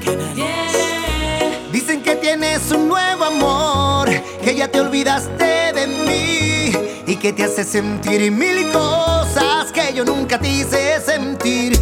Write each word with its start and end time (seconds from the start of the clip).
que. 0.00 0.18
Dicen 1.72 2.02
que 2.02 2.16
tienes 2.16 2.70
un 2.70 2.88
nuevo 2.88 3.24
amor, 3.24 4.08
que 4.42 4.54
ya 4.54 4.68
te 4.68 4.80
olvidaste 4.80 5.72
de 5.72 5.86
mí 5.86 6.72
y 7.06 7.16
que 7.16 7.32
te 7.32 7.44
hace 7.44 7.64
sentir 7.64 8.30
mil 8.30 8.70
cosas 8.70 9.72
que 9.72 9.92
yo 9.94 10.04
nunca 10.04 10.38
te 10.38 10.48
hice 10.48 11.00
sentir. 11.00 11.78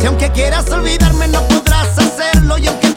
Si 0.00 0.06
aunque 0.06 0.30
quieras 0.30 0.70
olvidarme 0.70 1.28
no 1.28 1.46
podrás 1.48 1.98
hacerlo. 1.98 2.58
Y 2.58 2.68
aunque 2.68 2.87